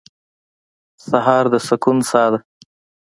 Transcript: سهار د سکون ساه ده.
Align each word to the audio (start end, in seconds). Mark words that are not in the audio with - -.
سهار 1.07 1.45
د 1.53 1.55
سکون 1.67 1.97
ساه 2.09 2.27
ده. 2.31 2.39